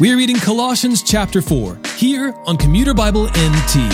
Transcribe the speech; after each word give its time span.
We 0.00 0.12
are 0.12 0.16
reading 0.16 0.36
Colossians 0.36 1.02
chapter 1.02 1.42
4 1.42 1.76
here 1.96 2.32
on 2.46 2.56
Commuter 2.56 2.94
Bible 2.94 3.24
NT. 3.24 3.90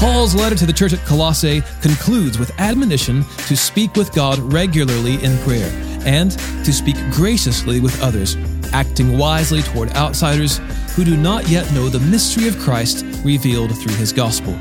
Paul's 0.00 0.34
letter 0.34 0.56
to 0.56 0.66
the 0.66 0.72
church 0.74 0.92
at 0.92 0.98
Colossae 1.06 1.62
concludes 1.80 2.40
with 2.40 2.50
admonition 2.58 3.22
to 3.46 3.56
speak 3.56 3.94
with 3.94 4.12
God 4.12 4.40
regularly 4.40 5.22
in 5.22 5.38
prayer 5.44 5.70
and 6.04 6.32
to 6.32 6.72
speak 6.72 6.96
graciously 7.12 7.78
with 7.78 8.02
others, 8.02 8.36
acting 8.72 9.16
wisely 9.16 9.62
toward 9.62 9.90
outsiders 9.90 10.58
who 10.96 11.04
do 11.04 11.16
not 11.16 11.48
yet 11.48 11.72
know 11.72 11.88
the 11.88 12.00
mystery 12.00 12.48
of 12.48 12.58
Christ 12.58 13.04
revealed 13.24 13.78
through 13.78 13.94
his 13.94 14.12
gospel. 14.12 14.58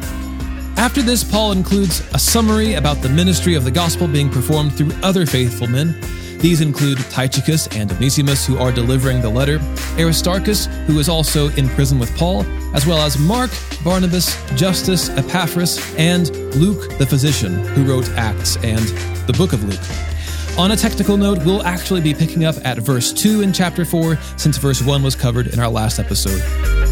After 0.77 1.01
this, 1.01 1.23
Paul 1.23 1.51
includes 1.51 2.01
a 2.13 2.19
summary 2.19 2.73
about 2.73 3.01
the 3.01 3.09
ministry 3.09 3.53
of 3.55 3.63
the 3.63 3.71
gospel 3.71 4.07
being 4.07 4.29
performed 4.29 4.73
through 4.73 4.91
other 5.03 5.25
faithful 5.25 5.67
men. 5.67 5.95
These 6.39 6.61
include 6.61 6.97
Tychicus 7.11 7.67
and 7.75 7.91
Onesimus, 7.91 8.47
who 8.47 8.57
are 8.57 8.71
delivering 8.71 9.21
the 9.21 9.29
letter, 9.29 9.59
Aristarchus, 9.99 10.65
who 10.87 10.97
is 10.97 11.07
also 11.07 11.49
in 11.49 11.69
prison 11.69 11.99
with 11.99 12.15
Paul, 12.17 12.43
as 12.75 12.87
well 12.87 12.97
as 12.97 13.19
Mark, 13.19 13.51
Barnabas, 13.83 14.35
Justus, 14.55 15.09
Epaphras, 15.09 15.79
and 15.97 16.35
Luke 16.55 16.97
the 16.97 17.05
physician, 17.05 17.53
who 17.53 17.83
wrote 17.83 18.09
Acts 18.11 18.57
and 18.63 18.87
the 19.27 19.33
book 19.37 19.53
of 19.53 19.63
Luke. 19.63 20.57
On 20.57 20.71
a 20.71 20.75
technical 20.75 21.15
note, 21.15 21.45
we'll 21.45 21.63
actually 21.63 22.01
be 22.01 22.13
picking 22.13 22.43
up 22.43 22.55
at 22.65 22.79
verse 22.79 23.13
2 23.13 23.41
in 23.41 23.53
chapter 23.53 23.85
4, 23.85 24.17
since 24.35 24.57
verse 24.57 24.81
1 24.81 25.03
was 25.03 25.15
covered 25.15 25.47
in 25.47 25.59
our 25.59 25.69
last 25.69 25.99
episode. 25.99 26.90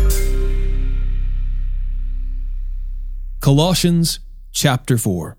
Colossians 3.40 4.20
chapter 4.52 4.98
4. 4.98 5.38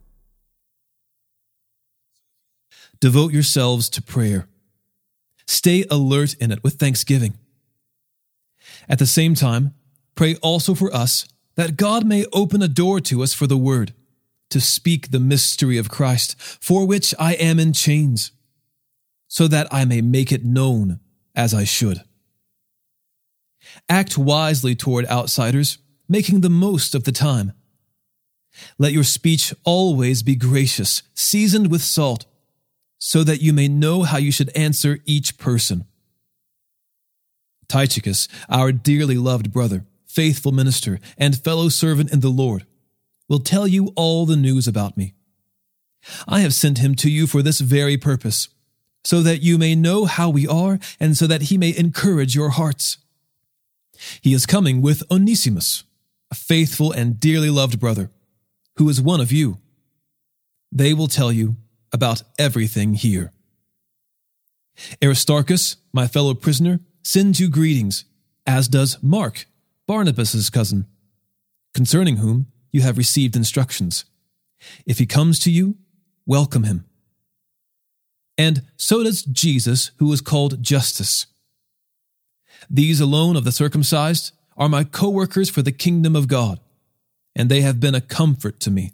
Devote 2.98 3.30
yourselves 3.30 3.90
to 3.90 4.00
prayer. 4.00 4.48
Stay 5.46 5.84
alert 5.90 6.32
in 6.40 6.51
it 6.51 6.65
with 6.65 6.74
thanksgiving. 6.74 7.34
At 8.88 8.98
the 8.98 9.07
same 9.07 9.34
time, 9.34 9.74
pray 10.15 10.37
also 10.37 10.74
for 10.74 10.95
us 10.95 11.29
that 11.57 11.76
God 11.76 12.07
may 12.07 12.24
open 12.32 12.62
a 12.62 12.68
door 12.68 13.01
to 13.01 13.23
us 13.23 13.34
for 13.34 13.46
the 13.46 13.59
word, 13.59 13.92
to 14.48 14.62
speak 14.62 15.10
the 15.10 15.20
mystery 15.20 15.76
of 15.76 15.90
Christ, 15.90 16.40
for 16.40 16.87
which 16.87 17.14
I 17.18 17.35
am 17.35 17.59
in 17.59 17.74
chains, 17.74 18.32
so 19.29 19.46
that 19.46 19.68
I 19.70 19.85
may 19.85 20.01
make 20.01 20.32
it 20.32 20.42
known 20.42 21.01
as 21.35 21.52
I 21.52 21.64
should. 21.64 22.02
Act 23.90 24.16
wisely 24.16 24.74
toward 24.74 25.04
outsiders, 25.07 25.76
making 26.09 26.40
the 26.40 26.48
most 26.48 26.95
of 26.95 27.04
the 27.04 27.12
time. 27.12 27.52
Let 28.79 28.93
your 28.93 29.04
speech 29.04 29.54
always 29.65 30.23
be 30.23 30.34
gracious, 30.34 31.02
seasoned 31.15 31.70
with 31.70 31.82
salt 31.82 32.26
so 32.98 33.24
that 33.24 33.40
you 33.40 33.52
may 33.52 33.66
know 33.66 34.02
how 34.02 34.18
you 34.18 34.30
should 34.30 34.54
answer 34.54 34.98
each 35.07 35.38
person. 35.38 35.87
Tychicus, 37.66 38.29
our 38.48 38.73
dearly 38.73 39.16
loved 39.16 39.52
brother, 39.52 39.87
faithful 40.07 40.52
minister, 40.52 41.01
and 41.16 41.38
fellow 41.38 41.68
servant 41.68 42.12
in 42.12 42.20
the 42.20 42.29
Lord, 42.29 42.66
will 43.29 43.38
tell 43.38 43.66
you 43.66 43.92
all 43.96 44.26
the 44.26 44.37
news 44.37 44.68
about 44.68 44.96
me. 44.96 45.14
I 46.29 46.40
have 46.40 46.52
sent 46.52 46.79
him 46.79 46.95
to 46.96 47.10
you 47.10 47.26
for 47.26 47.42
this 47.42 47.60
very 47.60 47.96
purpose, 47.96 48.48
so 49.04 49.23
that 49.23 49.40
you 49.40 49.57
may 49.57 49.74
know 49.74 50.04
how 50.04 50.29
we 50.29 50.46
are, 50.46 50.79
and 50.98 51.16
so 51.16 51.26
that 51.26 51.42
he 51.42 51.57
may 51.57 51.74
encourage 51.76 52.35
your 52.35 52.51
hearts. 52.51 52.98
He 54.20 54.35
is 54.35 54.46
coming 54.46 54.82
with 54.82 55.02
Onesimus, 55.10 55.85
a 56.30 56.35
faithful 56.35 56.92
and 56.92 57.18
dearly 57.20 57.51
loved 57.51 57.79
brother, 57.80 58.10
who 58.76 58.88
is 58.88 59.01
one 59.01 59.21
of 59.21 59.32
you. 59.32 59.59
They 60.73 60.95
will 60.95 61.09
tell 61.09 61.32
you 61.32 61.57
about 61.93 62.23
everything 62.38 62.95
here. 62.95 63.32
Aristarchus, 65.03 65.76
my 65.93 66.06
fellow 66.06 66.34
prisoner, 66.34 66.81
sends 67.03 67.41
you 67.41 67.48
greetings, 67.48 68.04
as 68.47 68.69
does 68.69 68.98
Mark, 69.03 69.47
Barnabas's 69.86 70.50
cousin, 70.50 70.86
concerning 71.75 72.16
whom 72.16 72.47
you 72.72 72.82
have 72.82 72.98
received 72.98 73.36
instructions. 73.36 74.04
If 74.87 74.98
he 74.98 75.06
comes 75.06 75.38
to 75.41 75.50
you, 75.50 75.76
welcome 76.26 76.64
him. 76.64 76.84
And 78.38 78.62
so 78.76 79.02
does 79.02 79.22
Jesus, 79.22 79.91
who 79.98 80.12
is 80.12 80.20
called 80.20 80.62
Justus. 80.62 81.26
These 82.69 83.00
alone 83.00 83.37
of 83.37 83.44
the 83.44 83.52
circumcised 83.52 84.32
are 84.56 84.69
my 84.69 84.84
co 84.84 85.08
workers 85.08 85.50
for 85.50 85.62
the 85.62 85.72
kingdom 85.72 86.14
of 86.14 86.28
God, 86.28 86.60
and 87.34 87.48
they 87.48 87.60
have 87.60 87.80
been 87.80 87.94
a 87.94 88.00
comfort 88.00 88.60
to 88.60 88.70
me. 88.70 88.92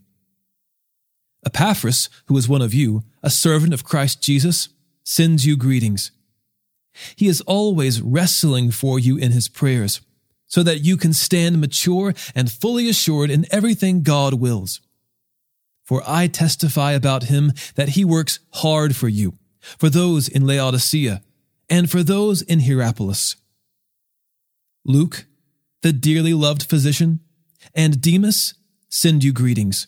Epaphras, 1.44 2.08
who 2.26 2.36
is 2.36 2.48
one 2.48 2.62
of 2.62 2.74
you, 2.74 3.04
a 3.22 3.30
servant 3.30 3.72
of 3.72 3.84
Christ 3.84 4.22
Jesus, 4.22 4.68
sends 5.04 5.46
you 5.46 5.56
greetings. 5.56 6.10
He 7.14 7.28
is 7.28 7.40
always 7.42 8.02
wrestling 8.02 8.70
for 8.70 8.98
you 8.98 9.16
in 9.16 9.32
his 9.32 9.48
prayers, 9.48 10.00
so 10.46 10.62
that 10.62 10.80
you 10.80 10.96
can 10.96 11.12
stand 11.12 11.60
mature 11.60 12.14
and 12.34 12.50
fully 12.50 12.88
assured 12.88 13.30
in 13.30 13.46
everything 13.50 14.02
God 14.02 14.34
wills. 14.34 14.80
For 15.84 16.02
I 16.06 16.26
testify 16.26 16.92
about 16.92 17.24
him 17.24 17.52
that 17.76 17.90
he 17.90 18.04
works 18.04 18.40
hard 18.54 18.96
for 18.96 19.08
you, 19.08 19.34
for 19.60 19.88
those 19.88 20.28
in 20.28 20.46
Laodicea, 20.46 21.22
and 21.68 21.90
for 21.90 22.02
those 22.02 22.42
in 22.42 22.60
Hierapolis. 22.60 23.36
Luke, 24.84 25.26
the 25.82 25.92
dearly 25.92 26.34
loved 26.34 26.64
physician, 26.64 27.20
and 27.74 28.00
Demas 28.00 28.54
send 28.88 29.24
you 29.24 29.32
greetings. 29.32 29.86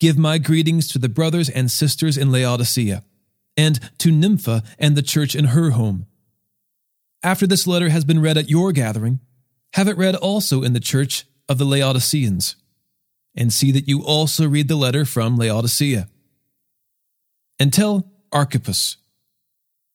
Give 0.00 0.18
my 0.18 0.38
greetings 0.38 0.88
to 0.88 0.98
the 0.98 1.08
brothers 1.08 1.48
and 1.48 1.70
sisters 1.70 2.18
in 2.18 2.32
Laodicea, 2.32 3.04
and 3.56 3.78
to 3.98 4.10
Nympha 4.10 4.62
and 4.78 4.96
the 4.96 5.02
church 5.02 5.34
in 5.34 5.46
her 5.46 5.70
home. 5.70 6.06
After 7.22 7.46
this 7.46 7.66
letter 7.66 7.88
has 7.88 8.04
been 8.04 8.20
read 8.20 8.36
at 8.36 8.50
your 8.50 8.72
gathering, 8.72 9.20
have 9.74 9.88
it 9.88 9.96
read 9.96 10.16
also 10.16 10.62
in 10.62 10.72
the 10.72 10.80
church 10.80 11.24
of 11.48 11.58
the 11.58 11.64
Laodiceans, 11.64 12.56
and 13.34 13.52
see 13.52 13.70
that 13.72 13.88
you 13.88 14.04
also 14.04 14.48
read 14.48 14.68
the 14.68 14.76
letter 14.76 15.04
from 15.04 15.36
Laodicea. 15.36 16.08
And 17.58 17.72
tell 17.72 18.10
Archippus, 18.32 18.96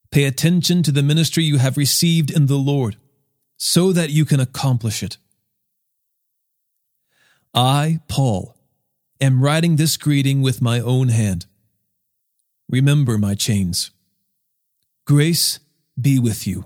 pay 0.09 0.23
attention 0.23 0.83
to 0.83 0.91
the 0.91 1.03
ministry 1.03 1.43
you 1.43 1.57
have 1.57 1.75
received 1.75 2.31
in 2.31 2.45
the 2.45 2.55
Lord, 2.55 2.95
so 3.57 3.91
that 3.91 4.09
you 4.09 4.23
can 4.23 4.39
accomplish 4.39 5.03
it. 5.03 5.17
I, 7.53 7.99
Paul, 8.07 8.55
am 9.19 9.41
writing 9.41 9.75
this 9.75 9.97
greeting 9.97 10.41
with 10.41 10.61
my 10.61 10.79
own 10.79 11.09
hand. 11.09 11.45
Remember 12.69 13.17
my 13.17 13.35
chains. 13.35 13.91
Grace 15.05 15.59
be 15.99 16.19
with 16.19 16.45
you. 16.45 16.65